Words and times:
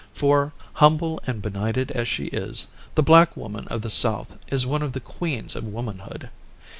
For, 0.15 0.51
humble 0.73 1.19
and 1.27 1.43
benighted 1.43 1.91
as 1.91 2.07
she 2.07 2.25
is, 2.29 2.65
the 2.95 3.03
black 3.03 3.37
woman 3.37 3.67
of 3.67 3.83
the 3.83 3.91
South 3.91 4.39
is 4.47 4.65
one 4.65 4.81
of 4.81 4.93
the 4.93 4.99
queens 4.99 5.55
of 5.55 5.63
womanhood. 5.63 6.29